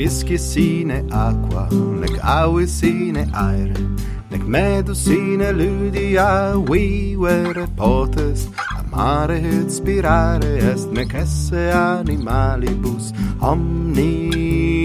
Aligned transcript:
bisci 0.00 0.38
sine 0.38 1.04
aqua, 1.10 1.68
nec 2.00 2.18
aui 2.22 2.66
sine 2.66 3.28
aere, 3.34 3.84
nec 4.30 4.42
medu 4.54 4.94
sine 4.94 5.52
ludia 5.52 6.54
vivere 6.56 7.66
potest, 7.76 8.48
amare 8.78 9.38
et 9.42 9.70
spirare 9.70 10.56
est 10.72 10.90
nec 10.90 11.12
esse 11.12 11.70
animalibus 11.70 13.12
omnibus. 13.40 14.80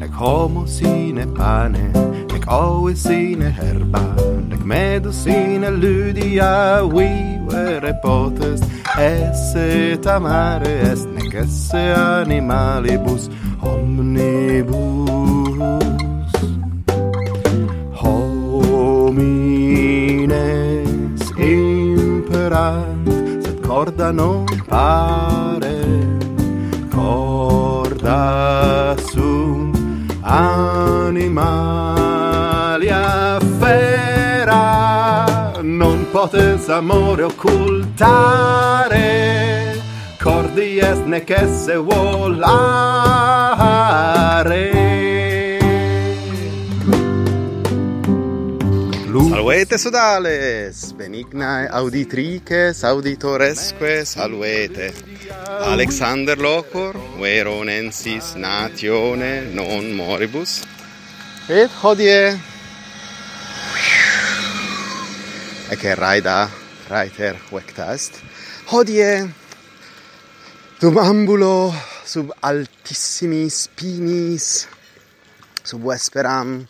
Nec 0.00 0.12
homo 0.12 0.66
sine 0.66 1.26
pane, 1.38 1.88
nec 2.30 2.44
ovis 2.46 3.00
sine 3.08 3.48
herba, 3.58 4.04
nec 4.50 4.60
medu 4.60 5.12
sine 5.12 5.70
ludia 5.70 6.84
vivere 6.92 7.94
potest, 8.02 8.64
esse 8.98 9.96
tamare 10.02 10.92
est 10.92 11.06
nec 11.08 11.13
esse 11.36 11.76
animalibus 11.76 13.28
omnibus 13.60 14.70
homines 18.00 19.52
imperant 21.36 23.06
sed 23.44 23.60
corda 23.66 24.12
non 24.12 24.44
pare 24.68 25.78
corda 26.94 28.22
sum 29.10 29.72
animalia 30.22 31.40
fera 33.58 34.64
non 35.62 36.06
potens 36.12 36.68
amore 36.68 37.24
occultare 37.24 39.04
tardi 40.54 40.78
est 40.78 41.06
nec 41.06 41.30
esse 41.30 41.76
volare. 41.76 42.12
Saluete 49.30 49.30
Salvete 49.30 49.78
sodales, 49.78 50.92
benignae 50.92 51.68
auditrices, 51.70 52.82
auditoresque, 52.84 54.04
salvete. 54.04 54.92
Alexander 55.60 56.38
Locor, 56.38 56.94
veronensis 57.18 58.34
natione 58.34 59.42
non 59.52 59.92
moribus, 59.92 60.62
et 61.48 61.70
hodie. 61.82 62.38
Ecce 65.70 65.94
raida 65.94 66.48
raiter 66.88 67.40
vectast 67.50 68.22
hodie. 68.70 69.42
Dum 70.74 70.98
ambulo 70.98 71.72
sub 72.04 72.32
altissimi 72.42 73.46
spinis, 73.48 74.66
sub 75.62 75.84
vesperam, 75.86 76.66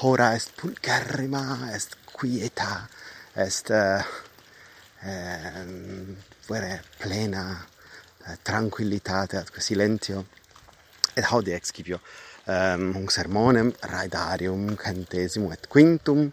hora 0.00 0.32
est 0.34 0.54
pulcherrima, 0.56 1.70
est 1.74 1.96
quieta, 2.08 2.88
est 3.36 3.70
eh, 3.70 4.02
vere 6.48 6.82
plena 6.96 7.44
uh, 8.26 8.36
tranquillitate, 8.42 9.36
atque 9.36 9.60
silentio. 9.60 10.24
Et 11.14 11.24
haud 11.30 11.46
excipio 11.46 12.00
um, 12.48 12.96
un 12.96 13.08
sermonem 13.12 13.70
raedarium 13.92 14.74
centesimum 14.80 15.52
et 15.52 15.68
quintum, 15.68 16.24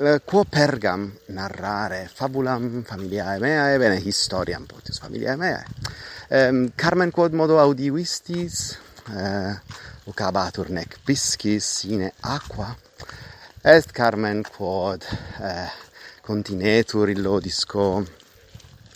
eh, 0.00 0.18
quo 0.24 0.44
pergam 0.48 1.04
narrare 1.36 2.08
fabulam 2.08 2.82
familiae 2.88 3.38
meae, 3.38 3.78
bene 3.78 4.00
historiam 4.00 4.64
potius 4.66 4.98
familiae 5.04 5.36
meae, 5.36 5.79
um, 6.30 6.70
Carmen 6.76 7.10
quod 7.10 7.34
modo 7.34 7.58
audivistis 7.58 8.78
eh, 9.10 9.50
uh, 9.50 9.54
ucabatur 10.10 10.70
nec 10.70 10.98
piscis 11.04 11.66
sine 11.80 12.12
aqua 12.22 12.70
est 13.62 13.92
Carmen 13.92 14.42
quod 14.42 15.04
uh, 15.42 15.68
continetur 16.22 17.10
illo 17.10 17.40
disco 17.40 18.04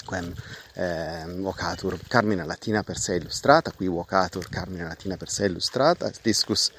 quem 0.04 0.32
eh, 0.74 1.24
vocatur 1.40 1.98
Carmina 2.08 2.44
Latina 2.44 2.82
per 2.82 2.98
se 2.98 3.16
illustrata, 3.16 3.72
qui 3.72 3.88
vocatur 3.88 4.48
Carmina 4.48 4.86
Latina 4.86 5.16
per 5.16 5.30
se 5.30 5.46
illustrata, 5.46 6.10
discus 6.22 6.70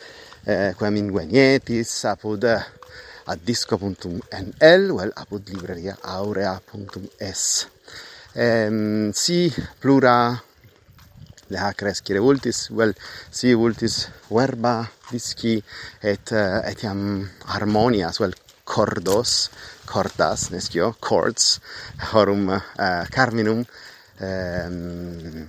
eh, 0.44 0.74
quem 0.78 0.96
ingenietis 0.96 2.04
apud 2.06 2.44
eh, 2.44 2.64
ad 3.26 3.40
disco.nl, 3.42 4.92
vel 4.94 5.12
apud 5.16 5.50
libreria 5.50 5.98
aurea.es 6.02 7.68
ehm 8.36 9.12
si 9.12 9.54
plura 9.80 10.36
le 11.48 11.58
hac 11.58 11.76
crescere 11.80 12.20
vultis 12.20 12.68
vel 12.78 12.92
si 13.30 13.54
vultis 13.54 14.10
verba 14.28 14.90
disci 15.10 15.56
et 16.02 16.32
eh, 16.32 16.42
uh, 16.42 16.60
etiam 16.72 17.00
harmonia 17.54 18.12
vel 18.20 18.34
cordos 18.66 19.50
cordas 19.86 20.50
nescio 20.52 20.96
chords 21.00 21.62
horum 22.12 22.50
uh, 22.52 23.06
carminum 23.16 23.64
ehm 24.20 25.48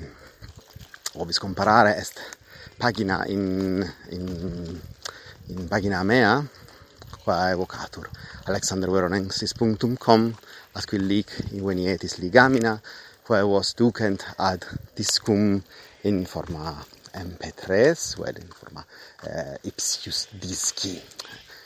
obis 1.14 1.38
comparare 1.42 1.96
est 1.96 2.20
pagina 2.78 3.24
in 3.26 3.82
in 4.10 4.26
in 5.48 5.68
pagina 5.68 6.04
mea 6.04 6.44
qua 7.24 7.50
evocatur 7.50 8.06
alexanderveronensis.com 8.44 10.22
asquillic 10.76 11.32
ivenietis 11.56 12.18
ligamina, 12.22 12.76
quae 13.26 13.42
vos 13.48 13.72
ducent 13.78 14.22
ad 14.38 14.64
discum 14.96 15.56
in 16.08 16.24
forma 16.26 16.74
mp3, 17.16 17.68
vel 18.20 18.38
in 18.42 18.52
forma 18.52 18.84
eh, 19.26 19.56
ipsius 19.70 20.26
disci. 20.40 20.94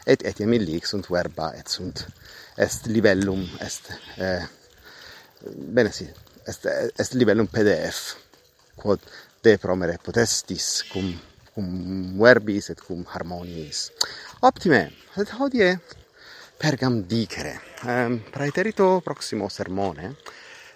Et 0.07 0.23
etiam 0.27 0.53
illic 0.57 0.87
sunt 0.89 1.11
verba, 1.13 1.51
et 1.59 1.69
sunt 1.69 2.07
est 2.57 2.87
libellum, 2.87 3.43
est, 3.61 3.91
eh, 4.17 4.47
bene 5.77 5.93
si, 5.93 6.09
est, 6.49 6.67
est 6.97 7.19
libellum 7.19 7.51
pdf, 7.51 8.01
quod 8.81 9.05
de 9.45 9.57
promere 9.61 9.99
potestis 10.03 10.83
cum, 10.93 11.13
cum 11.53 11.69
verbis 12.21 12.71
et 12.73 12.81
cum 12.81 13.05
harmoniis. 13.13 13.89
Optime, 14.41 14.87
et 15.21 15.37
hodie 15.39 15.75
Pergam 16.61 17.07
dicere. 17.07 17.59
Um, 17.85 18.19
praeterito 18.29 19.01
proximo 19.03 19.49
sermone 19.49 20.17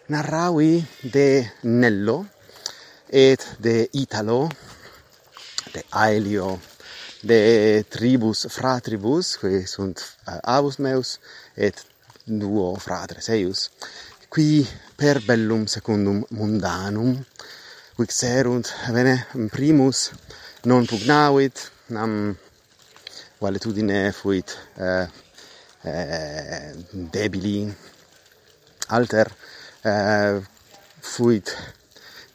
narravi 0.07 0.83
de 1.03 1.53
Nello 1.61 2.27
et 3.07 3.57
de 3.59 3.91
Italo 3.93 4.49
de 5.75 5.85
Aelio 5.91 6.59
de 7.21 7.85
tribus 7.87 8.47
fratribus 8.49 9.37
qui 9.37 9.67
sunt 9.67 10.01
uh, 10.27 10.39
avus 10.57 10.79
meus 10.79 11.19
et 11.55 11.77
duo 12.25 12.77
fratres 12.81 13.29
eius 13.29 13.69
qui 14.33 14.67
per 14.97 15.21
bellum 15.21 15.67
secundum 15.67 16.25
mundanum 16.31 17.13
qui 17.95 18.07
serunt 18.09 18.73
bene 18.89 19.27
primus 19.53 20.13
non 20.65 20.87
pugnavit 20.87 21.69
nam 21.89 22.39
valetudine 23.39 24.13
fuit 24.13 24.57
uh, 24.81 25.24
eh, 25.85 26.75
debili 26.91 27.75
alter 28.89 29.31
eh, 29.83 30.41
fuit 31.01 31.57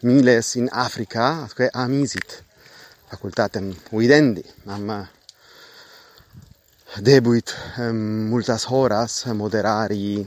miles 0.02 0.56
in 0.56 0.70
Africa 0.72 1.44
atque 1.44 1.70
amisit 1.72 2.44
facultatem 3.10 3.74
videndi 3.92 4.44
nam 4.64 4.90
eh, 4.90 5.08
debuit 7.02 7.54
um, 7.78 8.30
multas 8.30 8.66
horas 8.66 9.26
moderari 9.34 10.26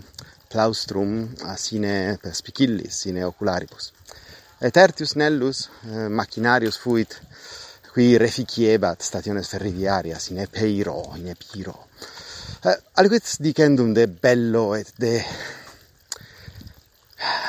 plaustrum 0.48 1.34
a 1.44 1.56
sine 1.56 2.18
perspicillis 2.22 3.00
sine 3.02 3.24
ocularibus. 3.24 3.92
Et 4.60 4.70
tertius 4.70 5.16
nellus 5.16 5.68
eh, 5.88 6.08
machinarius 6.08 6.78
fuit 6.78 7.20
qui 7.92 8.16
reficiebat 8.16 9.02
stationes 9.02 9.48
ferroviaria 9.48 10.18
sine 10.18 10.42
Epeiro 10.42 11.12
in 11.16 11.28
Epiro. 11.28 11.88
Eh, 12.64 12.68
uh, 12.68 12.78
aliquis 12.94 13.40
dicendum 13.40 13.92
de 13.92 14.06
bello 14.06 14.76
et 14.76 14.86
de 14.96 15.18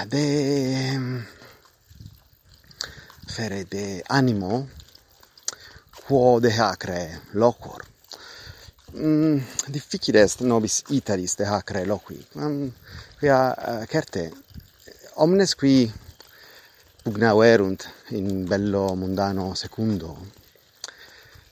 de 0.10 0.26
fere 3.28 3.64
de 3.70 4.02
animo 4.10 4.68
quo 6.08 6.40
de 6.40 6.50
acre 6.58 7.22
locor 7.34 7.86
mm, 8.94 9.38
difficile 9.68 10.18
est 10.18 10.42
nobis 10.42 10.82
italis 10.90 11.38
de 11.38 11.46
acre 11.46 11.86
loqui. 11.86 12.18
Um, 12.34 12.74
quia 13.20 13.54
uh, 13.54 13.86
certe 13.86 14.32
omnes 15.22 15.54
qui 15.54 15.94
pugnauerunt 17.04 17.86
in 18.18 18.48
bello 18.50 18.96
mundano 18.96 19.54
secundo 19.54 20.18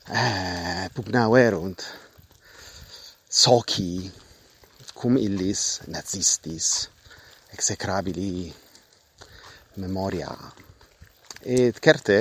eh, 0.09 0.89
pugnauerunt 0.93 2.00
soci 3.31 4.11
cum 4.93 5.15
illis 5.15 5.79
nazistis 5.87 6.89
execrabili 7.55 8.51
memoria. 9.75 10.35
Et 11.39 11.79
certe 11.79 12.17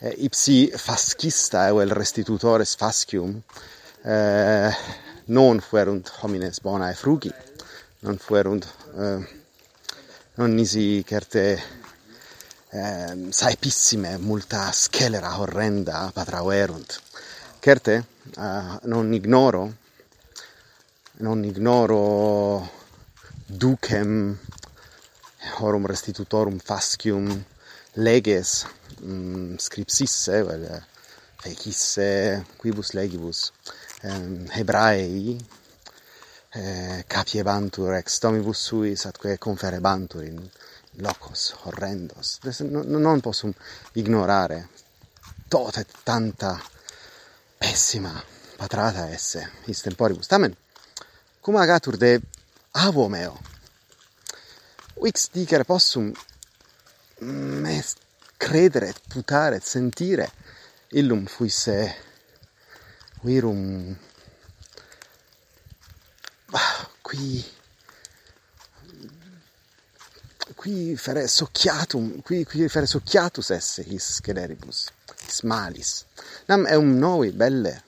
eh, 0.00 0.14
ipsi 0.24 0.70
fascista 0.72 1.66
vel 1.76 1.92
restitutores 1.92 2.72
fascium 2.80 3.34
eh, 4.04 4.72
non 5.26 5.60
fuerunt 5.60 6.08
homines 6.22 6.62
bonae 6.64 6.94
frugi 6.94 7.32
non 8.00 8.16
fuerunt 8.16 8.64
eh, 8.96 9.20
non 10.36 10.54
nisi 10.54 11.04
certe 11.04 11.44
eh, 12.70 13.26
saepissime 13.28 14.16
multa 14.16 14.70
scelera 14.70 15.38
horrenda 15.40 16.10
patrauerunt 16.14 17.00
certe 17.60 18.04
eh, 18.38 18.78
non 18.84 19.12
ignoro 19.12 19.74
non 21.20 21.44
ignoro 21.44 22.68
ducem 23.46 24.38
horum 25.58 25.86
restitutorum 25.86 26.58
fascium 26.58 27.44
leges 27.94 28.66
mm, 29.02 29.56
scripsisse 29.56 30.42
vel 30.42 30.66
fecisse 31.38 32.44
quibus 32.56 32.92
legibus 32.92 33.52
um, 34.02 34.46
hebraei 34.50 35.36
eh, 36.50 37.04
capiebantur 37.06 37.94
ex 37.94 38.20
domibus 38.20 38.58
suis 38.58 39.04
atque 39.04 39.38
conferebantur 39.38 40.24
in 40.24 40.50
locos 40.98 41.54
horrendos. 41.62 42.38
Non, 42.60 42.84
non 43.00 43.20
possum 43.20 43.52
ignorare. 43.92 44.68
Tot 45.48 45.76
et 45.76 45.88
tanta 46.02 46.60
pessima 47.56 48.22
patrata 48.56 49.10
esse 49.10 49.50
his 49.66 49.80
temporibus. 49.80 50.26
Tamen 50.26 50.56
cum 51.48 51.56
agatur 51.56 51.96
de 51.96 52.20
avo 52.72 53.08
meo. 53.08 53.38
Vix 55.00 55.30
dicere 55.32 55.64
possum 55.64 56.12
mm, 57.20 57.60
mes 57.64 57.94
credere, 58.36 58.92
putare, 59.08 59.58
sentire, 59.64 60.28
illum 60.88 61.24
fuisse 61.24 61.78
virum 63.22 63.96
ah, 66.52 66.90
qui 67.00 67.42
qui 70.54 70.96
fere 70.96 71.26
sociatum 71.28 72.20
qui 72.20 72.44
qui 72.44 72.68
fere 72.68 72.84
sociatus 72.84 73.50
esse 73.56 73.82
his 73.88 74.04
scederibus 74.20 74.90
his 75.24 75.42
malis 75.42 76.04
nam 76.46 76.66
eum 76.66 76.98
novi 76.98 77.32
belle 77.32 77.87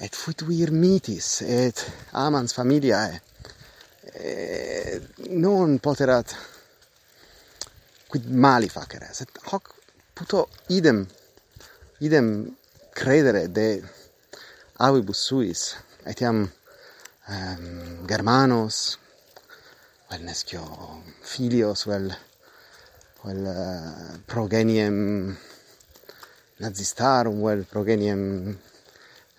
et 0.00 0.14
futuir 0.14 0.70
mitis 0.70 1.42
et 1.42 1.86
amans 2.12 2.54
familiae 2.54 3.20
et 4.14 5.02
non 5.30 5.78
poterat 5.78 6.34
quid 8.08 8.28
mali 8.30 8.68
facere 8.72 9.10
et 9.24 9.42
hoc 9.52 9.74
puto 10.14 10.46
idem 10.68 11.02
idem 12.00 12.28
credere 12.94 13.48
de 13.48 13.68
avibus 14.86 15.18
suis 15.28 15.74
etiam 16.06 16.38
um, 16.42 16.48
ehm, 17.34 18.06
germanos 18.06 18.98
vel 20.10 20.24
nescio 20.24 20.62
filios 21.22 21.84
vel 21.90 22.08
vel 23.24 23.44
eh, 23.46 23.52
uh, 23.52 24.18
progeniem 24.26 24.96
nazistarum 26.62 27.42
vel 27.44 27.66
progeniem 27.70 28.22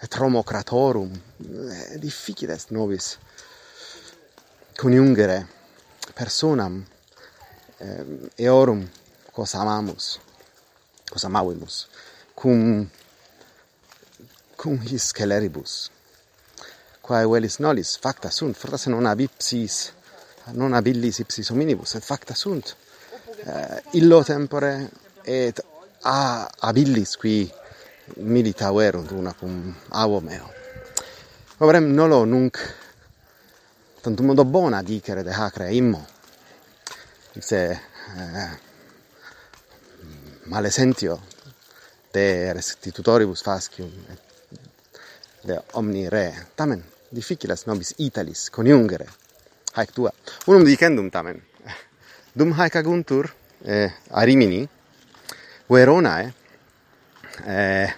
et 0.02 0.16
Romocratorum 0.16 1.12
eh, 1.12 1.98
difficile 2.00 2.54
est 2.54 2.72
nobis 2.72 3.18
coniungere 4.78 5.48
personam 6.16 6.86
eh, 7.78 8.06
eorum 8.38 8.88
quos 9.32 9.56
amamus 9.56 10.20
quos 11.10 11.24
amavimus 11.26 11.88
cum 12.36 12.90
cum 14.60 14.78
his 14.80 15.12
celeribus. 15.16 15.90
Quae 17.02 17.26
velis 17.26 17.60
nolis 17.60 17.98
facta 17.98 18.30
sunt 18.30 18.58
fortasse 18.58 18.90
non 18.90 19.06
abipsis 19.06 19.94
non 20.54 20.74
habilis 20.74 21.20
ipsis 21.20 21.50
hominibus 21.52 21.94
et 21.96 22.04
facta 22.04 22.34
sunt. 22.34 22.76
Eh, 23.46 24.00
illo 24.00 24.24
tempore 24.24 24.90
et 25.24 25.64
a 26.04 26.48
habilis 26.62 27.16
qui 27.16 27.52
milita 28.18 28.72
erunduna 28.84 29.34
cum 29.34 29.76
avomeo. 29.90 30.50
Obrem 31.60 31.94
nolo 31.94 32.26
nunc 32.26 32.58
tantum 34.02 34.26
modo 34.26 34.46
bona 34.46 34.82
dicere 34.82 35.24
de 35.24 35.32
hacre 35.32 35.74
immo. 35.74 36.06
Se 37.40 37.70
eh, 37.70 38.50
malesentio 40.46 41.20
de 42.12 42.54
restitutoribus 42.54 43.44
fascium 43.44 43.92
et 44.12 44.20
de 45.44 45.60
omni 45.74 46.10
re. 46.10 46.48
Tamen 46.56 46.84
difficiles 47.10 47.66
nobis 47.66 47.94
Italis 47.98 48.50
coniungere. 48.50 49.08
Haec 49.74 49.94
tua. 49.94 50.12
Unum 50.48 50.66
dicendum 50.66 51.10
tamen. 51.10 51.42
Dum 52.34 52.52
haec 52.54 52.76
aguntur 52.76 53.30
eh, 53.66 53.92
a 54.10 54.24
Rimini, 54.24 54.68
Veronae, 55.70 56.28
eh, 56.28 56.34
eh, 57.46 57.94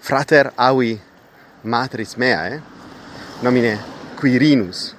frater 0.00 0.52
avi 0.54 1.00
matris 1.62 2.16
meae, 2.16 2.54
eh, 2.54 2.60
nomine 3.40 3.78
Quirinus, 4.14 4.94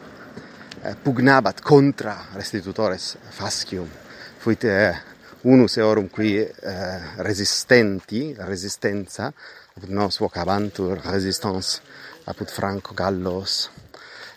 eh, 0.81 0.95
pugnabat 0.95 1.61
contra 1.61 2.27
restitutores 2.33 3.17
fascium. 3.29 3.89
Fuit 4.37 4.63
eh, 4.63 4.97
unus 5.43 5.77
eorum 5.77 6.09
qui 6.09 6.37
eh, 6.39 7.15
resistenti, 7.17 8.33
resistenza, 8.37 9.31
apud 9.75 9.89
nos 9.89 10.19
vocabantur 10.19 10.99
resistance, 11.03 11.81
apud 12.25 12.49
Franco 12.49 12.93
Gallos, 12.93 13.69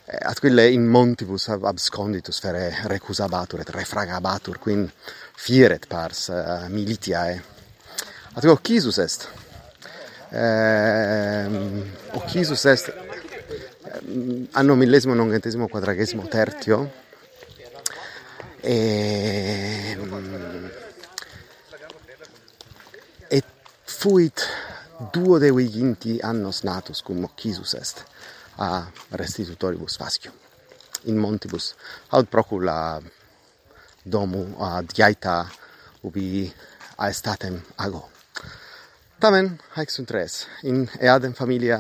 eh, 0.06 0.19
atquille 0.19 0.70
in 0.70 0.87
montibus 0.87 1.49
absconditus 1.49 2.41
fere 2.41 2.73
recusabatur 2.91 3.61
et 3.61 3.70
refragabatur, 3.70 4.59
quin 4.59 4.87
fieret 5.37 5.87
pars 5.87 6.29
eh, 6.29 6.41
uh, 6.41 6.69
militiae. 6.73 7.35
Eh. 7.35 7.43
Atquo 8.37 8.56
quisus 8.61 8.99
est, 8.99 9.29
eh, 10.31 11.49
occhisus 12.12 12.64
est. 12.64 12.92
Anno 14.52 14.75
millesimo 14.75 15.14
nongentesimo 15.14 15.68
quadragesimo 15.68 16.26
tertio. 16.28 16.90
Ehm, 18.61 20.71
e 23.28 23.37
et 23.37 23.45
fuit 23.85 24.42
duo 25.12 25.38
de 25.38 25.52
viginti 25.52 26.18
annos 26.23 26.64
natus 26.64 27.02
cum 27.02 27.23
oh, 27.23 27.30
occisus 27.30 27.75
est 27.75 28.04
a 28.59 28.90
restitutoribus 29.11 29.97
fascium 29.97 30.35
in 31.04 31.16
montibus. 31.16 31.75
Aut 32.11 32.28
procula 32.28 33.00
domu 34.02 34.56
ad 34.59 34.90
iaita 34.99 35.47
ubi 36.02 36.52
a 36.99 37.09
estatem 37.09 37.62
ago. 37.76 38.16
Tamen, 39.16 39.54
haec 39.73 39.88
sunt 39.88 40.11
res. 40.12 40.42
In 40.68 40.82
eadem 41.00 41.32
familia 41.32 41.78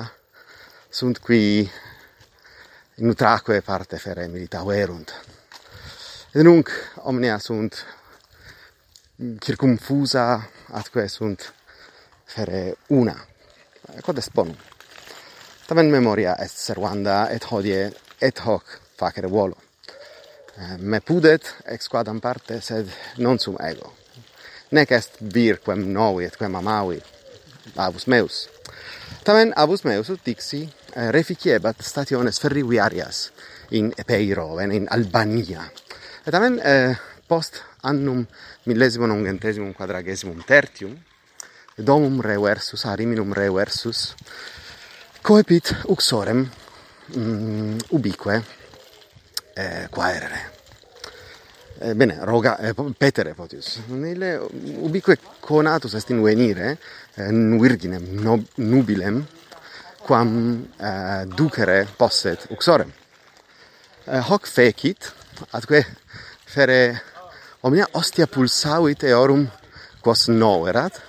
sunt 0.88 1.18
qui 1.20 1.70
in 2.96 3.08
utraque 3.12 3.58
parte 3.60 3.98
fere 4.00 4.24
milita 4.26 4.62
verunt. 4.64 5.10
Et 6.32 6.40
nunc 6.40 6.70
omnia 7.04 7.36
sunt 7.38 7.76
circumfusa 9.38 10.48
atque 10.72 11.06
sunt 11.06 11.52
fere 12.24 12.76
una. 12.88 13.16
Quod 14.00 14.16
est 14.16 14.32
bonum. 14.32 14.56
Tamen 15.66 15.90
memoria 15.92 16.38
est 16.40 16.56
servanda 16.56 17.30
et 17.30 17.44
hodie 17.50 17.92
et 18.18 18.38
hoc 18.38 18.80
facere 18.94 19.26
volo. 19.26 19.60
Eh, 20.56 20.78
me 20.78 21.00
pudet 21.00 21.52
ex 21.66 21.86
quadam 21.86 22.18
parte 22.18 22.60
sed 22.60 22.88
non 23.16 23.38
sum 23.38 23.60
ego. 23.60 23.92
Nec 24.68 24.90
est 24.90 25.20
vir 25.20 25.60
quem 25.60 25.84
novi 25.92 26.24
et 26.24 26.36
quem 26.36 26.56
amavi, 26.56 27.02
avus 27.74 28.06
meus. 28.06 28.48
Tamen 29.24 29.52
avus 29.56 29.84
meus 29.84 30.10
dixi 30.24 30.62
eh, 30.94 31.10
reficiebat 31.12 31.82
stationes 31.82 32.40
ferroviarias 32.40 33.32
in 33.70 33.92
Epeiro 33.96 34.60
en 34.60 34.72
in 34.72 34.86
Albania. 34.90 35.66
Et 36.24 36.30
tamen 36.30 36.60
eh, 36.62 36.96
post 37.26 37.62
annum 37.82 38.26
millesimo 38.66 39.06
nongentesimum 39.06 39.74
quadragesimum 39.74 40.42
tertium 40.46 40.96
domum 41.76 42.20
reversus, 42.20 42.86
ariminum 42.86 43.32
reversus, 43.32 44.14
coepit 45.22 45.74
uxorem 45.92 46.46
mm, 47.14 47.78
ubique 47.90 48.42
eh, 49.56 49.88
quaerere 49.90 50.55
Eh, 51.78 51.94
bene, 51.94 52.16
roga, 52.20 52.56
eh, 52.58 52.72
petere 52.96 53.34
potius. 53.34 53.82
Nile 53.88 54.40
ubique 54.80 55.18
conatus 55.40 55.92
est 55.94 56.08
in 56.08 56.22
venire, 56.22 56.78
eh, 57.16 57.28
virginem 57.60 58.02
nubilem, 58.54 59.26
quam 60.00 60.66
eh, 60.78 61.26
ducere 61.26 61.86
posset 61.96 62.46
uxorem. 62.48 62.90
Eh, 64.06 64.20
hoc 64.20 64.46
fecit, 64.46 65.12
atque 65.50 65.84
fere 66.46 67.02
omnia 67.60 67.86
ostia 67.92 68.26
pulsavit 68.26 69.02
eorum 69.02 69.44
quos 70.00 70.28
noverat, 70.28 71.02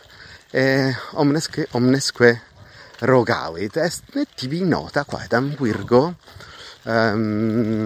e 0.51 0.93
omnesque, 1.13 1.67
omnesque 1.71 2.41
rogavit. 2.99 3.77
Est 3.77 4.03
ne 4.15 4.25
tibi 4.35 4.65
nota 4.65 5.05
quaedam 5.05 5.55
virgo 5.55 6.13
ehm, 6.83 7.23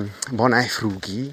um, 0.01 0.11
bonae 0.31 0.65
frugi, 0.67 1.29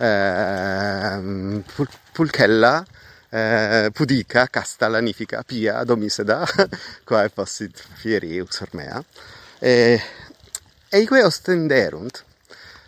eh, 0.00 1.62
pul 1.74 1.88
pulchella 2.12 2.84
eh, 3.30 3.90
pudica 3.92 4.46
castellanifica 4.48 5.42
pia 5.46 5.84
domiseda 5.84 6.42
quae 7.06 7.28
possit 7.28 7.76
fieri 8.00 8.40
uxor 8.40 8.72
mea 8.72 9.02
eh, 9.60 10.00
eique 10.88 11.22
ostenderunt 11.24 12.24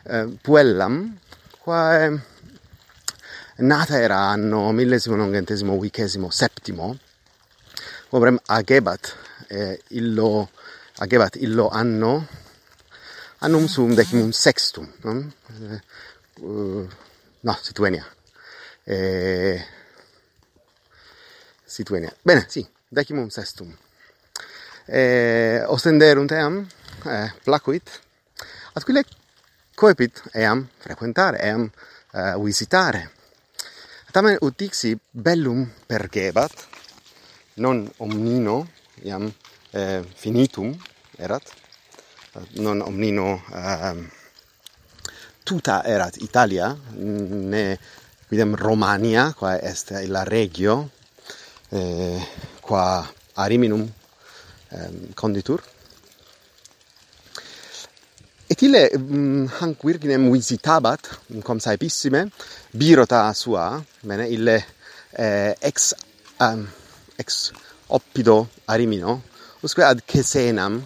eh, 0.09 0.27
puellam 0.43 1.17
quae 1.63 2.11
nata 3.63 4.01
era 4.01 4.19
anno 4.33 4.73
millesimo 4.73 5.17
nongentesimo 5.17 5.79
vicesimo 5.79 6.31
septimo 6.31 6.97
Obrem 8.13 8.39
agebat 8.47 9.15
eh, 9.49 9.79
illo 9.97 10.51
agebat 11.01 11.37
illo 11.41 11.71
anno 11.71 12.27
annum 13.41 13.67
sum 13.69 13.95
decimum 13.95 14.33
sextum 14.33 14.87
non? 15.05 15.33
Eh, 15.49 15.81
uh, 16.41 16.89
no, 17.41 17.53
Situenia. 17.61 18.07
Eh, 18.85 19.65
Situenia. 21.65 22.13
Bene, 22.23 22.47
sì, 22.49 22.67
decimum 22.89 23.29
sestum. 23.29 23.77
Eh, 24.87 25.63
ostenderunt 25.67 26.31
eam, 26.31 26.67
eh, 27.07 27.33
placuit, 27.45 27.91
atquile 28.75 29.05
coepit 29.75 30.23
eam 30.35 30.69
frequentare, 30.79 31.39
eam 31.39 31.71
eh, 32.13 32.35
visitare. 32.43 33.11
Tamen 34.13 34.37
utixi 34.41 34.99
bellum 35.11 35.65
pergebat, 35.87 36.67
non 37.55 37.87
omnino, 37.99 38.67
iam 39.03 39.33
eh, 39.71 40.03
finitum 40.15 40.75
erat, 41.17 41.55
non 42.61 42.83
omnino... 42.83 43.43
Eh, 43.53 44.21
tuta 45.45 45.83
erat 45.85 46.17
Italia, 46.23 46.71
ne 46.97 47.79
quidem 48.29 48.55
Romania, 48.57 49.33
qua 49.37 49.59
est 49.61 49.91
la 50.09 50.25
regio, 50.25 50.89
eh, 51.71 52.21
qua 52.61 53.07
ariminum 53.35 53.85
eh, 54.71 54.91
conditur. 55.15 55.61
Et 58.49 58.63
ille 58.63 58.83
mm, 58.99 59.47
hanc 59.61 59.85
virginem 59.85 60.31
visitabat, 60.33 61.09
cum 61.45 61.61
saepissime, 61.61 62.27
birota 62.77 63.25
sua, 63.35 63.67
bene, 64.05 64.29
ille 64.29 64.59
eh, 65.17 65.55
ex, 65.61 65.93
um, 66.41 66.67
ex 67.17 67.51
oppido 67.89 68.47
arimino, 68.69 69.21
usque 69.65 69.85
ad 69.85 70.03
Cesenam, 70.09 70.83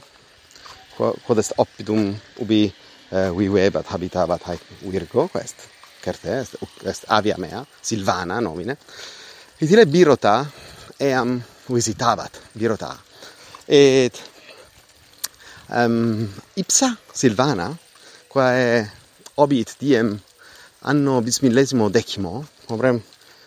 quod 0.96 1.38
est 1.38 1.52
oppidum 1.58 2.14
ubi 2.40 2.72
Eh, 3.06 3.30
vivebat 3.30 3.86
habitabat 3.86 4.42
haec 4.48 4.62
virgo 4.82 5.28
quest 5.30 5.68
certe 6.02 6.26
est 6.26 6.56
est 6.82 7.04
avia 7.06 7.36
mea 7.38 7.64
Silvana 7.80 8.40
nomine 8.40 8.72
et 8.72 9.62
idire 9.62 9.86
birota 9.86 10.44
eam 10.98 11.40
visitabat 11.68 12.40
birota. 12.54 12.96
Et 13.68 14.10
um, 15.70 16.26
ipsa 16.56 16.96
Silvana 17.14 17.70
quae 18.28 18.90
obit 19.36 19.76
diem 19.78 20.18
anno 20.82 21.20
bismillesimo 21.20 21.88
decimo 21.90 22.44
obrem 22.68 23.00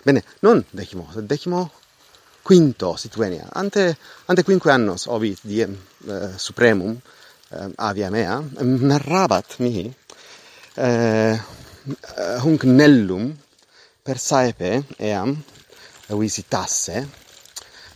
bene 0.06 0.24
non 0.42 0.63
decimo 0.72 1.10
decimo 1.16 1.70
quinto 2.44 2.96
situenia 2.96 3.50
ante 3.51 3.98
ante 4.28 4.44
quinque 4.44 4.72
annos 4.72 5.08
obit 5.08 5.39
diem 5.44 5.75
uh, 6.08 6.38
supremum 6.38 6.96
avia 7.77 8.10
mea 8.10 8.44
narrabat 8.62 9.58
mihi 9.60 9.86
eh, 10.77 11.39
hunc 12.44 12.63
nellum 12.63 13.25
per 14.03 14.18
saepe 14.20 14.84
eam 14.98 15.34
visitasse 16.08 17.08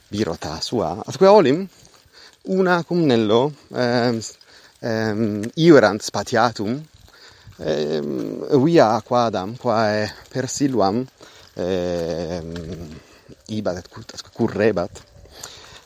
birota 0.09 0.59
sua 0.59 1.03
atque 1.05 1.27
olim 1.27 1.67
una 2.57 2.83
cum 2.83 3.05
nello 3.05 3.53
ehm, 3.73 4.19
ehm, 4.79 5.41
iurant 5.55 6.01
spatiatum 6.01 6.73
ehm, 7.57 8.63
via 8.65 9.01
quadam 9.05 9.55
quae 9.57 10.11
per 10.29 10.49
siluam 10.49 11.05
ehm, 11.53 12.53
ibat 13.53 13.77
et 13.77 14.23
currebat 14.33 15.03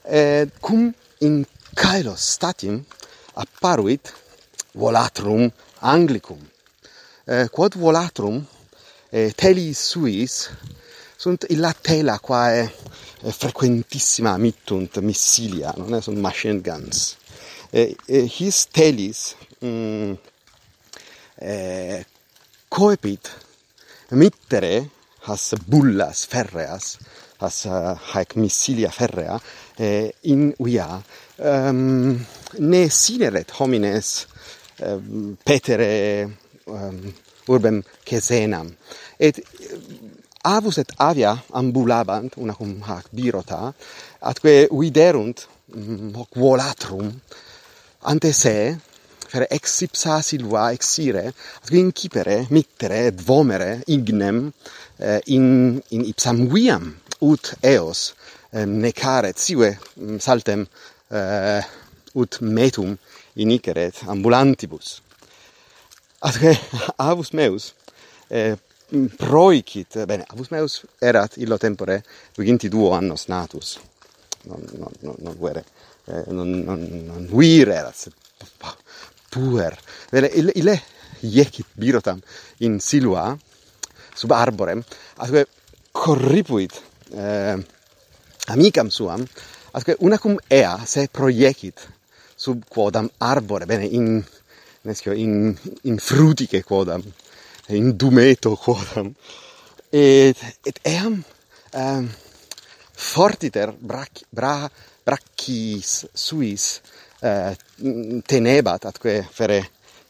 et 0.03 0.15
eh, 0.15 0.51
cum 0.59 0.93
in 1.19 1.43
caelo 1.75 2.15
statim 2.15 2.85
apparuit 3.37 4.13
volatrum 4.73 5.51
Anglicum. 5.79 6.39
Eh, 7.27 7.47
quod 7.53 7.75
volatrum 7.77 8.39
eh, 9.11 9.31
telis 9.35 9.81
suis 9.91 10.49
sunt 11.17 11.45
illa 11.53 11.73
tela 11.73 12.17
quae 12.19 12.61
eh, 12.61 12.69
eh, 13.23 13.31
frequentissima 13.31 14.37
mittunt 14.37 14.99
missilia, 14.99 15.73
non 15.77 15.95
è? 15.95 16.01
sunt 16.01 16.17
machine 16.17 16.61
guns. 16.61 17.17
Eh, 17.69 17.95
eh, 18.05 18.25
his 18.37 18.67
telis 18.71 19.35
mm, 19.63 20.13
eh, 21.35 22.05
coepit 22.67 23.31
mittere 24.09 24.89
has 25.27 25.53
bullas 25.65 26.25
ferreas, 26.25 26.97
has 27.39 27.65
uh, 27.65 27.93
haec 28.13 28.35
missilia 28.35 28.89
ferrea 28.89 29.39
eh, 29.77 30.13
in 30.21 30.53
via 30.57 31.03
um, 31.35 31.45
ehm, 31.45 32.25
ne 32.59 32.87
sineret 32.89 33.51
homines 33.59 34.27
um, 34.81 34.87
ehm, 34.87 35.35
petere 35.45 36.29
um, 36.65 37.01
urbem 37.47 37.81
cesenam 38.05 38.69
et 39.19 39.39
avus 40.43 40.77
et 40.77 40.91
avia 40.97 41.35
ambulabant 41.53 42.37
una 42.37 42.53
cum 42.53 42.81
hac 42.87 43.07
birota 43.11 43.73
atque 44.21 44.67
viderunt 44.71 45.47
mm, 45.75 46.13
hoc 46.15 46.29
volatrum 46.35 47.11
ante 48.11 48.31
se 48.33 48.55
fer 49.27 49.47
exipsas 49.49 50.29
silva 50.31 50.69
exire 50.77 51.25
atque 51.61 51.79
incipere 51.79 52.37
mittere 52.49 52.99
et 53.09 53.23
vomere 53.29 53.71
ignem 53.87 54.45
eh, 54.99 55.19
in 55.35 55.81
in 55.89 56.05
ipsam 56.11 56.47
viam 56.53 56.93
ut 57.31 57.53
eos 57.61 58.13
eh, 58.53 58.65
necare 58.65 59.33
sive 59.35 59.73
mm, 59.75 60.17
saltem 60.17 60.65
eh, 61.11 61.61
ut 62.17 62.39
metum 62.41 62.95
iniceret 63.35 64.03
ambulantibus. 64.07 65.01
Atque 66.25 66.55
avus 67.09 67.31
meus 67.37 67.73
eh, 68.29 68.57
proicit 69.17 69.95
eh, 69.95 70.05
bene 70.09 70.25
avus 70.33 70.49
meus 70.49 70.81
erat 70.99 71.37
illo 71.37 71.57
tempore 71.57 72.03
viginti 72.37 72.69
duo 72.69 72.93
annos 72.97 73.27
natus. 73.27 73.77
Non 74.47 74.63
non 74.77 74.93
non 75.01 75.15
non 75.19 75.35
vere 75.39 75.65
eh, 76.05 76.23
non 76.31 76.49
non 76.65 76.87
non 77.05 77.27
vir 77.31 77.69
erat 77.69 77.95
sed 77.95 78.13
puer. 79.29 79.77
Bene 80.11 80.31
ille, 80.33 80.51
ille 80.55 80.81
iecit 81.21 81.67
birotam 81.73 82.21
in 82.65 82.79
silua 82.79 83.37
sub 84.13 84.31
arborem 84.31 84.83
atque 85.17 85.45
corripuit 85.91 86.73
eh, 87.13 87.57
amicam 88.47 88.89
suam 88.89 89.25
atque 89.71 89.95
unacum 89.99 90.37
ea 90.49 90.77
se 90.85 91.07
proiecit 91.11 91.87
sub 92.37 92.63
quodam 92.69 93.09
arbore. 93.17 93.65
Bene 93.65 93.85
in 93.85 94.23
nescio 94.81 95.11
in 95.11 95.57
in 95.83 95.97
frutice 95.97 96.63
quodam 96.63 97.01
in 97.67 97.95
dumeto 97.97 98.55
quodam. 98.55 99.13
Et 99.89 100.37
et 100.63 100.79
eam 100.83 101.23
um, 101.73 102.09
fortiter 102.93 103.73
brach 103.73 104.23
bra 104.29 104.69
brachis 105.03 106.05
suis 106.13 106.81
uh, 107.21 107.55
tenebat 108.25 108.85
atque 108.85 109.25
fere 109.31 109.59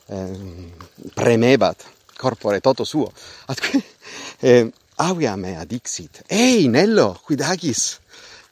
ehm, 0.07 0.33
um, 0.33 0.71
premebat 1.13 1.85
corpore 2.17 2.59
toto 2.59 2.83
suo. 2.83 3.11
Atque 3.45 3.81
eh, 4.41 4.67
avia 4.95 5.35
mea 5.35 5.63
dixit 5.65 6.23
ei 6.27 6.67
nello 6.67 7.19
quid 7.23 7.41
agis? 7.41 7.99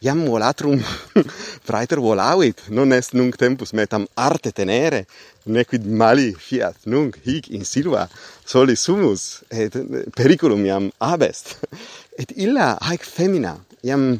iam 0.04 0.26
volatrum 0.28 0.82
praeter 1.68 2.00
volavit, 2.00 2.66
non 2.70 2.92
est 2.94 3.14
nunc 3.14 3.38
tempus 3.38 3.74
metam 3.74 4.08
arte 4.16 4.52
tenere, 4.52 5.06
nequid 5.46 5.86
mali 5.86 6.34
fiat 6.34 6.86
nunc 6.86 7.20
hic 7.24 7.50
in 7.50 7.66
silva 7.66 8.08
soli 8.46 8.76
sumus, 8.76 9.44
et 9.50 9.74
periculum 10.16 10.66
iam 10.66 10.92
abest. 11.00 11.56
Et 12.22 12.30
illa 12.40 12.78
haec 12.80 13.04
femina, 13.04 13.58
iam 13.84 14.14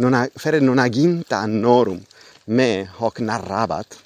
non 0.00 0.14
ag, 0.16 0.30
fere 0.40 0.56
non 0.60 0.78
aginta 0.80 1.42
annorum, 1.44 1.98
me 2.46 2.88
hoc 2.96 3.20
narrabat, 3.20 3.98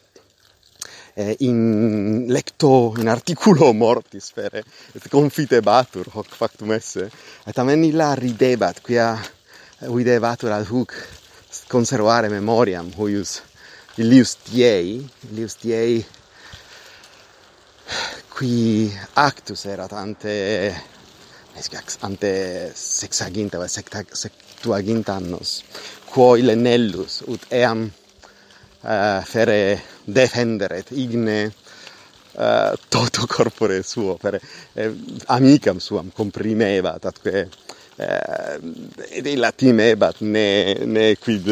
eh, 1.14 1.37
in 1.47 2.26
lecto 2.28 2.92
in 2.99 3.09
articulo 3.09 3.73
mortis 3.73 4.33
fere 4.35 4.64
et 4.92 5.09
confitebatur 5.09 6.11
hoc 6.12 6.28
factum 6.28 6.75
esse 6.76 7.06
et 7.47 7.59
amen 7.59 7.87
illa 7.87 8.11
ridebat 8.14 8.83
quia 8.85 9.14
videvatur 9.80 10.52
ad 10.52 10.66
hoc 10.66 10.92
conservare 11.68 12.28
memoriam 12.28 12.88
huius 12.97 13.42
illius 14.00 14.37
tiei, 14.45 15.00
illius 15.28 15.56
tiei 15.61 16.04
qui 18.37 18.92
actus 19.14 19.64
erat 19.64 19.92
ante 19.92 20.75
ante 22.00 22.33
sexaginta 22.75 23.59
va 23.59 23.68
sectuaginta 23.68 25.14
annos 25.16 25.62
quo 26.09 26.37
ille 26.37 26.54
nellus 26.54 27.23
ut 27.33 27.47
eam 27.49 27.85
uh, 27.88 29.21
fere 29.25 29.80
defenderet 30.04 30.92
igne 30.92 31.38
uh, 31.49 32.73
toto 32.88 33.26
corpore 33.26 33.83
suo 33.83 34.16
per 34.16 34.37
eh, 34.37 34.92
amicam 35.37 35.80
suam 35.80 36.12
comprimevat 36.12 37.04
atque 37.04 37.49
eh, 37.97 38.59
ed 39.19 39.26
illa 39.26 39.53
timebat 39.53 40.21
ne, 40.21 40.75
ne 40.85 41.17
quid 41.17 41.47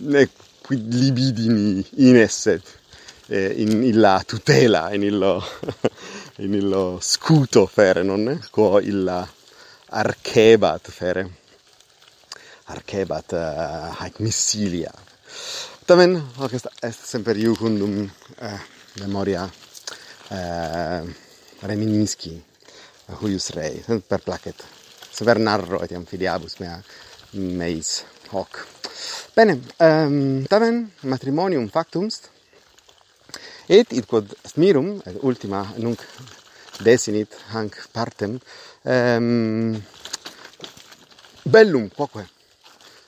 ne 0.00 0.28
quid 0.62 0.94
libidini 0.94 1.84
in 1.96 2.16
eh, 2.16 3.52
in 3.56 3.82
illa 3.82 4.22
tutela 4.26 4.92
in 4.92 5.02
illo 5.02 5.42
in 6.44 6.54
illo 6.54 6.98
scuto 7.00 7.66
fere 7.66 8.02
non 8.02 8.40
quo 8.50 8.80
illa 8.80 9.26
archebat 9.88 10.90
fere. 10.90 11.30
Archebat 12.68 13.32
eh, 13.32 13.36
uh, 13.38 13.94
hac 14.00 14.18
missilia. 14.18 14.92
Tamen 15.86 16.16
hoc 16.38 16.52
est, 16.52 16.66
est 16.82 17.04
semper 17.06 17.36
iucundum 17.38 18.10
eh, 18.40 18.58
memoria 18.98 19.44
eh, 20.30 21.02
reminisci 21.60 22.34
eh, 22.34 23.14
huius 23.20 23.50
rei 23.54 23.84
eh, 23.86 24.00
per 24.02 24.20
placet 24.26 24.64
svernarro 25.16 25.80
etiam 25.84 26.04
filiabus 26.06 26.58
mea 26.60 26.76
meis 27.32 28.04
hoc. 28.32 28.62
Bene, 29.36 29.58
um, 29.80 30.44
tamen 30.50 30.86
matrimonium 31.02 31.68
factum 31.72 32.08
et 33.68 33.92
id 33.92 34.06
quod 34.06 34.30
smirum, 34.46 34.86
mirum, 34.86 35.02
et 35.06 35.16
ultima 35.22 35.64
nunc 35.78 36.00
desinit 36.84 37.32
hanc 37.52 37.74
partem, 37.92 38.38
um, 38.84 39.74
bellum 41.44 41.88
quoque 41.90 42.24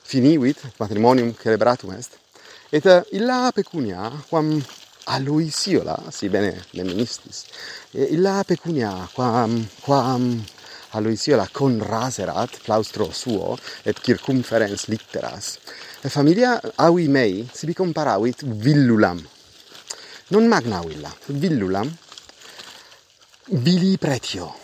finivit 0.03 0.57
matrimonium 0.79 1.33
celebratum 1.33 1.93
est, 1.93 2.17
et 2.71 2.85
uh, 2.85 3.01
illa 3.11 3.51
pecunia, 3.55 4.11
quam 4.29 4.59
Aloisiola, 5.09 5.95
si 6.11 6.29
bene 6.29 6.53
meministis, 6.77 7.45
eh, 7.95 8.13
illa 8.13 8.43
pecunia, 8.45 8.91
quam, 9.15 9.55
quam 9.81 10.35
Aloisio 10.91 11.47
con 11.51 11.79
raserat 11.79 12.61
claustro 12.63 13.11
suo 13.11 13.57
et 13.83 13.99
circumferens 14.01 14.87
litteras. 14.87 15.59
E 16.01 16.09
familia 16.09 16.59
aui 16.75 17.07
mei 17.07 17.47
sibi 17.51 17.73
comparavit 17.73 18.43
villulam. 18.43 19.21
Non 20.29 20.47
magna 20.47 20.81
villa 20.81 21.13
villulam. 21.27 21.95
Vili 23.51 23.97
pretio. 23.97 24.55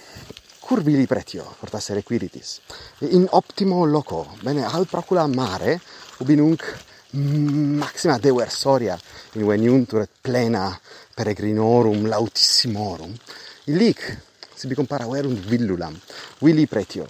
Cur 0.59 0.81
vili 0.81 1.05
pretio 1.05 1.55
portasse 1.59 1.93
requiritis 1.93 2.59
in 2.99 3.27
optimo 3.29 3.85
loco 3.85 4.35
bene 4.41 4.65
al 4.65 4.87
procula 4.87 5.27
mare 5.27 5.79
ubi 6.17 6.35
nunc 6.35 6.63
maxima 7.11 8.17
deversoria 8.17 8.97
in 9.33 9.45
veniuntur 9.45 10.01
et 10.01 10.09
plena 10.21 10.77
peregrinorum 11.13 12.07
lautissimorum. 12.07 13.13
Illic 13.65 14.17
sibi 14.65 14.73
comparaverunt 14.73 15.45
villulam 15.45 15.93
vili 16.41 16.65
pretio. 16.65 17.05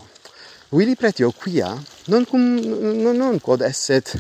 Vili 0.76 0.96
pretio 1.00 1.32
quia 1.32 1.72
non 2.12 2.26
cum 2.28 2.42
non, 2.60 3.16
non 3.16 3.40
quod 3.40 3.62
esset 3.64 4.12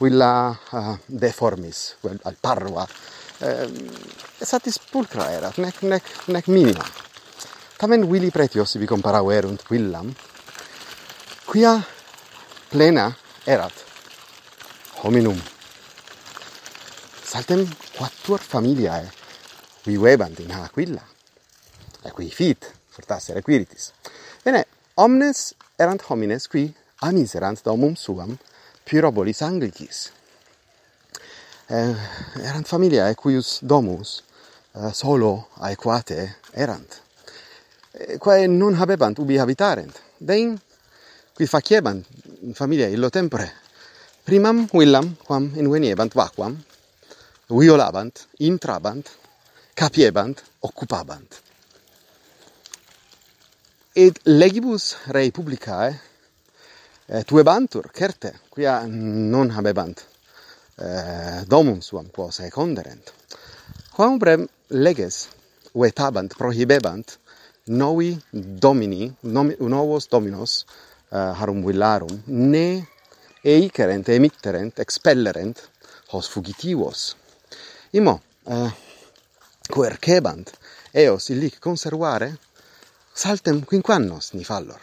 villa 0.00 0.50
uh, 0.52 0.76
ah, 0.76 0.98
deformis 1.06 1.96
quel 2.00 2.20
al 2.28 2.36
parva. 2.40 2.84
Eh, 3.40 3.68
satis 4.40 4.78
pulcra 4.90 5.30
erat 5.32 5.56
nec 5.56 5.80
nec 5.82 6.04
nec 6.28 6.46
minima. 6.52 6.84
Tamen 7.80 8.04
vili 8.10 8.30
pretio 8.30 8.66
sibi 8.68 8.86
comparaverunt 8.86 9.64
villam 9.70 10.12
quia 11.48 11.78
plena 12.68 13.08
erat. 13.46 13.72
Hominum. 15.04 15.40
Saltem 17.24 17.64
quattuor 17.96 18.40
familiae 18.40 19.08
vivebant 19.84 20.38
in 20.40 20.52
aquilla 20.52 21.13
Requi 22.04 22.30
fit, 22.30 22.66
fortasse 22.92 23.34
requiritis. 23.34 23.92
Bene, 24.44 24.64
omnes 25.00 25.54
erant 25.80 26.02
homines 26.10 26.48
qui 26.48 26.68
amiserant 27.00 27.62
domum 27.64 27.96
suam 27.96 28.36
pyrobolis 28.84 29.40
anglicis. 29.42 30.10
Eh, 31.66 31.96
erant 32.44 32.68
familiae 32.68 33.14
cuius 33.16 33.58
domus 33.62 34.18
eh, 34.74 34.92
solo 34.92 35.48
aequate 35.64 36.18
erant. 36.52 37.00
Eh, 37.92 38.18
quae 38.18 38.46
non 38.46 38.76
habebant 38.76 39.18
ubi 39.18 39.38
habitarent. 39.40 39.96
Dein 40.18 40.58
qui 41.34 41.46
faciebant 41.46 42.04
familiae 42.54 42.92
illo 42.92 43.10
tempore. 43.10 43.48
Primam 44.24 44.66
villam 44.72 45.16
quam 45.24 45.50
inveniebant 45.60 46.14
vacuam, 46.16 46.54
violabant, 47.48 48.22
intrabant, 48.40 49.10
capiebant, 49.74 50.40
occupabant 50.60 51.40
et 53.94 54.18
legibus 54.24 54.96
rei 55.06 55.30
publicae 55.30 55.90
eh, 57.06 57.18
eh 57.18 57.22
tuebantur 57.22 57.92
certe 57.94 58.40
quia 58.50 58.82
non 58.88 59.50
habebant 59.54 60.00
eh, 60.78 61.44
domum 61.46 61.78
suam 61.80 62.10
quo 62.10 62.30
seconderent. 62.30 63.12
Quam 63.94 64.18
brem 64.18 64.48
leges 64.68 65.28
vetabant 65.72 66.34
prohibebant 66.34 67.18
novi 67.66 68.20
domini 68.32 69.14
nomi, 69.20 69.54
novos 69.60 70.08
dominos 70.08 70.64
eh, 71.12 71.32
harum 71.38 71.62
villarum 71.64 72.22
ne 72.26 72.88
eicerent 73.42 74.08
emitterent 74.08 74.80
expellerent 74.80 75.62
hos 76.10 76.28
fugitivos 76.28 77.14
imo 77.92 78.20
eh, 78.46 78.72
quercebant 79.70 80.50
eos 80.90 81.30
illic 81.30 81.60
conservare 81.60 82.32
saltem 83.14 83.62
quinquannos 83.62 84.32
ni 84.34 84.44
fallor. 84.44 84.80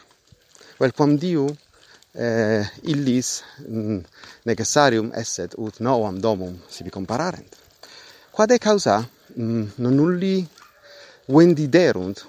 Vel 0.80 0.94
quam 0.96 1.18
diu 1.20 1.50
eh, 2.16 2.64
illis 2.84 3.42
mm, 3.68 4.00
necessarium 4.48 5.12
esset 5.14 5.54
ut 5.58 5.80
novam 5.80 6.20
domum 6.20 6.56
sibi 6.70 6.90
compararent. 6.90 7.56
Quade 8.32 8.58
causa? 8.60 9.02
Mm, 9.36 9.68
non 9.78 9.96
nulli 9.96 10.48
vendiderunt 11.28 12.26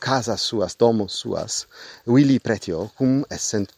casa 0.00 0.36
suas 0.36 0.76
domus 0.76 1.12
suas 1.12 1.66
vili 2.06 2.38
pretio 2.40 2.90
cum 2.96 3.24
essent 3.28 3.70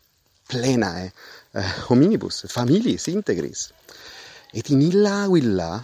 plenae 0.46 1.06
eh, 1.06 1.12
eh, 1.58 1.72
hominibus 1.88 2.44
familis 2.48 3.08
integris. 3.08 3.72
Et 4.54 4.70
in 4.70 4.82
illa 4.82 5.26
villa 5.28 5.82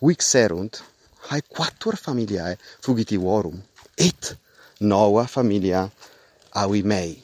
vixerunt 0.00 0.82
haec 1.28 1.46
quattuor 1.50 1.96
familiae 1.98 2.54
fugitivorum 2.80 3.58
et 3.96 4.36
nova 4.78 5.26
familia 5.26 5.90
avi 6.50 6.82
mei. 6.82 7.22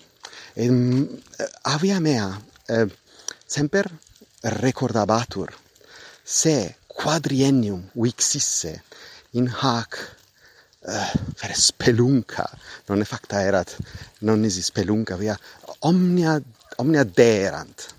E, 0.55 0.69
avia 1.63 2.01
mea 2.01 2.41
eh, 2.67 2.87
semper 3.47 3.91
recordabatur 4.43 5.53
se 6.23 6.77
quadriennium 6.87 7.91
vixisse 7.95 8.83
in 9.31 9.49
hac 9.49 10.17
uh, 10.81 11.53
spelunca 11.53 12.49
non 12.87 13.01
è 13.01 13.05
facta 13.05 13.43
erat 13.43 13.77
non 14.21 14.41
nisi 14.41 14.63
spelunca 14.63 15.17
via 15.17 15.39
omnia 15.81 16.41
omnia 16.77 17.05
derant 17.05 17.95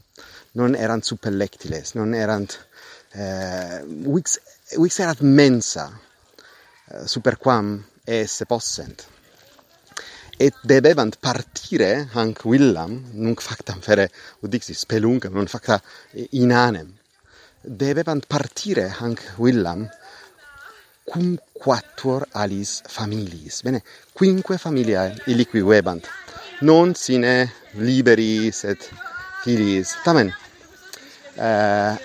non 0.52 0.76
erant 0.76 1.04
superlectiles 1.04 1.94
non 1.94 2.14
erant 2.14 2.66
eh, 3.12 3.84
vix 3.86 4.40
vix 4.78 5.00
erat 5.00 5.20
mensa 5.22 5.90
uh, 5.90 7.06
super 7.06 7.38
quam 7.38 7.84
esse 8.04 8.46
possent 8.46 9.08
et 10.40 10.54
debebant 10.64 11.16
partire 11.22 12.08
hanc 12.14 12.44
villam, 12.46 12.98
nunc 13.14 13.42
factam 13.42 13.82
fere, 13.82 14.10
udixis, 14.44 14.84
speluncam, 14.86 15.34
non 15.34 15.48
facta 15.48 15.80
inanem, 16.32 16.90
debebant 17.64 18.26
partire 18.28 18.90
hanc 19.00 19.22
villam 19.38 19.88
cum 21.06 21.38
quattuor 21.54 22.26
alis 22.34 22.82
familiis. 22.88 23.62
Bene, 23.64 23.84
quinque 24.14 24.58
familiae 24.58 25.16
illiqui 25.28 25.62
vebant, 25.62 26.02
non 26.62 26.96
sine 26.96 27.52
liberis 27.76 28.64
et 28.66 28.90
filiis. 29.44 29.98
Tamen, 30.04 30.32
uh, 31.38 31.96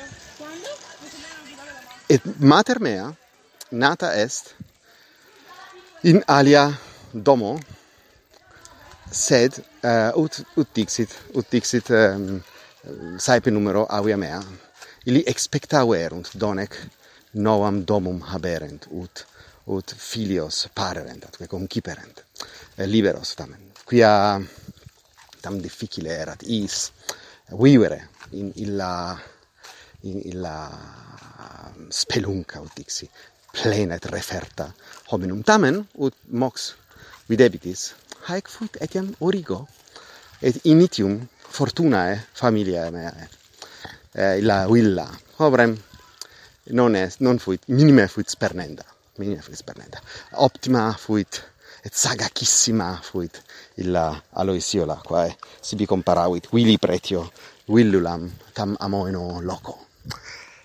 et 2.09 2.23
mater 2.41 2.81
mea 2.81 3.13
nata 3.71 4.15
est 4.17 4.55
in 6.05 6.23
alia 6.27 6.73
domo 7.13 7.59
sed 9.11 9.59
uh, 9.83 10.13
ut 10.17 10.41
ut 10.57 10.69
dixit 10.75 11.15
ut 11.35 11.51
dixit 11.51 11.91
um, 11.91 12.43
saepe 13.19 13.51
numero 13.51 13.87
avia 13.87 14.17
mea. 14.17 14.43
Ili 15.07 15.23
expectaverunt 15.27 16.35
donec 16.35 16.75
novam 17.33 17.85
domum 17.85 18.21
haberent 18.21 18.87
ut 18.91 19.27
ut 19.67 19.95
filios 19.97 20.69
parerent 20.75 21.25
atque 21.25 21.47
conciperent 21.47 22.25
eh, 22.77 22.87
liberos 22.87 23.35
tamen. 23.35 23.73
Quia 23.85 24.41
tam 25.41 25.61
difficile 25.61 26.13
erat 26.13 26.43
is 26.43 26.91
vivere 27.53 28.09
in 28.33 28.53
illa 28.57 29.19
in 30.03 30.21
illa 30.25 30.57
ehm, 30.69 31.89
spelunca 31.91 32.61
ut 32.61 32.75
dixi 32.77 33.09
plena 33.53 33.95
et 33.97 34.07
referta 34.13 34.73
hominum. 35.11 35.43
Tamen 35.43 35.87
ut 35.99 36.15
mox 36.29 36.75
videbitis 37.29 37.93
haec 38.27 38.49
fuit 38.49 38.77
etiam 38.81 39.15
origo. 39.21 39.67
Et 40.43 40.55
initium 40.65 41.21
fortunae 41.51 42.21
familiae 42.35 42.91
meae 42.91 43.29
eh, 44.15 44.41
la 44.43 44.67
villa. 44.69 45.09
Obrem 45.39 45.77
non 46.71 46.95
est 46.95 47.21
non 47.21 47.39
fuit 47.39 47.63
minime 47.69 48.09
fuit 48.09 48.29
spernenda 48.29 48.85
minime 49.19 49.43
fuit 49.43 49.57
spernenda. 49.57 50.01
Optima 50.33 50.95
fuit 50.99 51.43
et 51.85 51.95
sagacissima 51.95 52.99
fuit 53.03 53.43
illa 53.77 54.23
Aloisiola 54.33 54.97
quae 55.05 55.37
sibi 55.61 55.87
comparavit 55.87 56.49
willi 56.53 56.79
pretio 56.79 57.31
willulam 57.69 58.31
tam 58.55 58.77
amoeno 58.79 59.41
loco. 59.41 59.87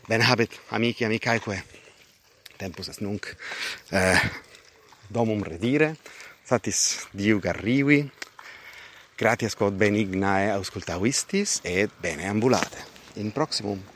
Ben 0.08 0.22
habet 0.22 0.52
amici 0.70 1.06
amicaeque 1.06 1.64
tempus 2.58 2.88
est 2.90 3.02
nunc. 3.02 3.36
Eh, 3.92 4.20
domum 5.10 5.44
redire 5.44 5.96
satis 6.44 7.08
Diu 7.16 7.40
garrivi, 7.40 8.04
gratias 9.18 9.56
quod 9.56 9.78
benignae 9.80 10.52
auscultavistis 10.54 11.62
et 11.64 11.92
bene 12.04 12.28
ambulate. 12.30 12.84
In 13.16 13.32
proximum. 13.32 13.93